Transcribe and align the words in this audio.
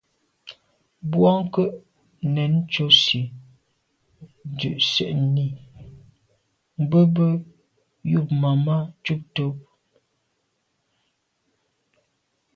Bwɔ́ŋkə́’ 1.09 1.67
nɛ̀n 2.33 2.53
cɔ́sì 2.73 3.21
ndʉ 4.49 4.69
sɛ́ɛ̀nî 4.91 5.45
ndɛ́mbə̄ 6.83 7.29
júp 8.09 8.27
màmá 8.41 8.75
cúptə́ 9.03 9.45
úp. 9.49 9.57